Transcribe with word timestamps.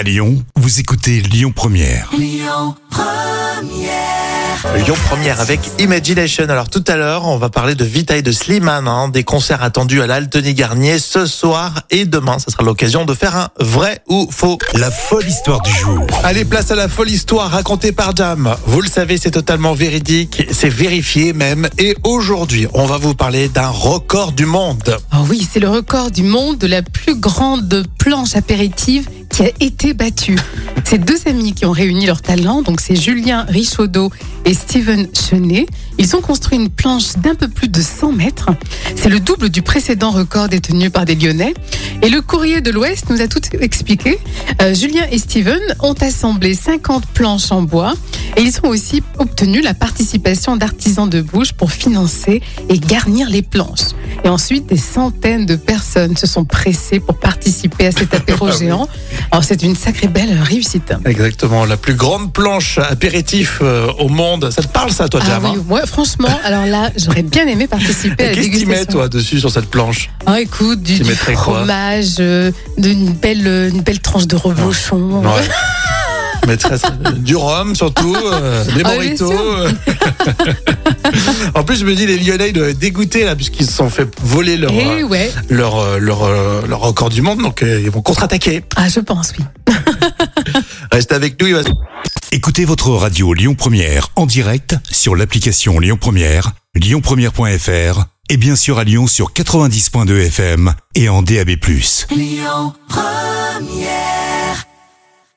À 0.00 0.02
Lyon, 0.02 0.42
vous 0.56 0.80
écoutez 0.80 1.20
Lyon 1.20 1.52
Première. 1.54 2.08
Lyon 2.18 2.74
Première 5.10 5.40
avec 5.42 5.60
Imagination. 5.78 6.44
Alors 6.48 6.70
tout 6.70 6.82
à 6.86 6.96
l'heure, 6.96 7.26
on 7.26 7.36
va 7.36 7.50
parler 7.50 7.74
de 7.74 7.84
Vita 7.84 8.16
et 8.16 8.22
de 8.22 8.32
Slimane, 8.32 8.88
hein, 8.88 9.08
des 9.08 9.24
concerts 9.24 9.62
attendus 9.62 10.00
à 10.00 10.06
l'Altony 10.06 10.54
Garnier 10.54 10.98
ce 10.98 11.26
soir 11.26 11.82
et 11.90 12.06
demain. 12.06 12.38
Ça 12.38 12.50
sera 12.50 12.62
l'occasion 12.62 13.04
de 13.04 13.12
faire 13.12 13.36
un 13.36 13.48
vrai 13.58 14.00
ou 14.08 14.26
faux. 14.30 14.56
La 14.72 14.90
folle 14.90 15.28
histoire 15.28 15.60
du 15.60 15.70
jour. 15.70 16.06
Allez, 16.24 16.46
place 16.46 16.70
à 16.70 16.76
la 16.76 16.88
folle 16.88 17.10
histoire 17.10 17.50
racontée 17.50 17.92
par 17.92 18.16
Jam. 18.16 18.56
Vous 18.64 18.80
le 18.80 18.88
savez, 18.88 19.18
c'est 19.18 19.32
totalement 19.32 19.74
véridique, 19.74 20.46
c'est 20.50 20.70
vérifié 20.70 21.34
même. 21.34 21.68
Et 21.76 21.94
aujourd'hui, 22.04 22.66
on 22.72 22.86
va 22.86 22.96
vous 22.96 23.14
parler 23.14 23.50
d'un 23.50 23.68
record 23.68 24.32
du 24.32 24.46
monde. 24.46 24.96
Oh 25.12 25.26
oui, 25.28 25.46
c'est 25.52 25.60
le 25.60 25.68
record 25.68 26.10
du 26.10 26.22
monde 26.22 26.56
de 26.56 26.68
la 26.68 26.80
plus 26.80 27.16
grande 27.16 27.84
planche 27.98 28.34
apéritive 28.34 29.06
qui 29.30 29.42
a 29.42 29.50
été 29.60 29.94
battue. 29.94 30.38
C'est 30.84 30.98
deux 30.98 31.26
amis 31.26 31.52
qui 31.54 31.64
ont 31.64 31.70
réuni 31.70 32.06
leurs 32.06 32.22
talents, 32.22 32.62
donc 32.62 32.80
c'est 32.80 32.96
Julien 32.96 33.44
Richaudot 33.48 34.10
et 34.44 34.54
Steven 34.54 35.08
Chenet. 35.14 35.66
Ils 35.98 36.16
ont 36.16 36.20
construit 36.20 36.58
une 36.58 36.68
planche 36.68 37.16
d'un 37.18 37.34
peu 37.34 37.48
plus 37.48 37.68
de 37.68 37.80
100 37.80 38.12
mètres. 38.12 38.50
C'est 38.96 39.08
le 39.08 39.20
double 39.20 39.50
du 39.50 39.62
précédent 39.62 40.10
record 40.10 40.48
détenu 40.48 40.90
par 40.90 41.04
des 41.04 41.14
Lyonnais. 41.14 41.54
Et 42.02 42.08
le 42.08 42.22
courrier 42.22 42.60
de 42.60 42.70
l'Ouest 42.70 43.10
nous 43.10 43.20
a 43.20 43.28
tout 43.28 43.40
expliqué. 43.60 44.18
Euh, 44.62 44.74
Julien 44.74 45.04
et 45.10 45.18
Steven 45.18 45.60
ont 45.80 45.94
assemblé 45.94 46.54
50 46.54 47.06
planches 47.06 47.52
en 47.52 47.62
bois 47.62 47.94
et 48.36 48.42
ils 48.42 48.58
ont 48.64 48.68
aussi 48.68 49.02
obtenu 49.18 49.60
la 49.60 49.74
participation 49.74 50.56
d'artisans 50.56 51.08
de 51.08 51.20
bouche 51.20 51.52
pour 51.52 51.70
financer 51.70 52.42
et 52.68 52.78
garnir 52.78 53.28
les 53.28 53.42
planches. 53.42 53.94
Et 54.24 54.28
ensuite, 54.28 54.66
des 54.66 54.76
centaines 54.76 55.46
de 55.46 55.56
personnes 55.56 56.16
se 56.16 56.26
sont 56.26 56.44
pressées 56.44 57.00
pour 57.00 57.18
participer 57.18 57.86
à 57.86 57.92
cet 57.92 58.12
apéro 58.14 58.46
Ah 58.50 58.52
oui. 58.52 58.66
géant. 58.66 58.88
Alors, 59.30 59.44
c'est 59.44 59.62
une 59.62 59.74
sacrée 59.74 60.08
belle 60.08 60.38
réussite. 60.42 60.92
Exactement, 61.06 61.64
la 61.64 61.76
plus 61.76 61.94
grande 61.94 62.32
planche 62.32 62.78
apéritif 62.78 63.58
euh, 63.62 63.90
au 63.98 64.08
monde. 64.08 64.50
Ça 64.54 64.62
te 64.62 64.68
parle 64.68 64.90
ça, 64.92 65.08
toi, 65.08 65.20
Ah 65.24 65.26
Jam 65.28 65.44
oui, 65.44 65.50
hein 65.58 65.64
moi, 65.66 65.86
franchement, 65.86 66.38
alors 66.44 66.66
là, 66.66 66.90
j'aurais 66.96 67.22
bien 67.22 67.46
aimé 67.46 67.66
participer 67.66 68.24
à 68.24 68.28
la 68.28 68.34
Qu'est-ce 68.34 68.48
que 68.50 68.58
tu 68.58 68.66
mets, 68.66 68.84
toi, 68.84 69.08
dessus, 69.08 69.40
sur 69.40 69.50
cette 69.50 69.70
planche 69.70 70.10
Ah, 70.26 70.40
écoute, 70.40 70.82
du, 70.82 70.98
du 71.00 71.14
fromage, 71.14 72.16
euh, 72.20 72.50
d'une 72.76 73.12
belle, 73.12 73.46
euh, 73.46 73.70
une 73.70 73.80
belle 73.82 74.00
tranche 74.00 74.26
de 74.26 74.36
reblochon. 74.36 75.22
Ouais. 75.22 75.28
Ça- 76.58 76.78
du 77.16 77.36
rhum 77.36 77.76
surtout, 77.76 78.16
euh, 78.16 78.64
des 78.74 78.82
Ah, 78.84 78.92
euh. 79.20 79.70
en 81.54 81.62
plus, 81.64 81.76
je 81.80 81.84
me 81.84 81.94
dis, 81.94 82.06
les 82.06 82.18
Lyonnais 82.18 82.48
ils 82.48 82.52
doivent 82.52 82.68
être 82.70 82.78
dégoûtés 82.78 83.24
là, 83.24 83.34
puisqu'ils 83.36 83.66
se 83.66 83.72
sont 83.72 83.90
fait 83.90 84.08
voler 84.22 84.56
leur, 84.56 84.72
Eh 84.72 85.02
euh, 85.02 85.06
ouais, 85.06 85.30
leur, 85.48 85.76
euh, 85.78 85.98
leur, 85.98 86.22
euh, 86.24 86.62
leur 86.68 86.80
record 86.80 87.08
du 87.10 87.22
monde, 87.22 87.42
donc 87.42 87.62
euh, 87.62 87.80
ils 87.82 87.90
vont 87.90 88.02
contre-attaquer. 88.02 88.62
ah, 88.76 88.88
je 88.88 89.00
pense, 89.00 89.32
oui. 89.38 89.44
Restez 90.92 91.14
avec 91.14 91.40
nous, 91.40 91.48
il 91.48 91.54
va 91.54 91.62
se- 91.62 91.68
Écoutez 92.32 92.64
votre 92.64 92.90
radio 92.90 93.32
Lyon 93.34 93.54
Première 93.54 94.08
en 94.16 94.24
direct 94.26 94.76
sur 94.90 95.16
l'application 95.16 95.78
Lyon 95.80 95.96
Première, 96.00 96.52
lyonpremière.fr 96.76 98.04
et 98.28 98.36
bien 98.36 98.54
sûr 98.54 98.78
à 98.78 98.84
Lyon 98.84 99.08
sur 99.08 99.32
90.2 99.32 100.26
FM 100.26 100.72
et 100.94 101.08
en 101.08 101.22
DAB+. 101.22 101.50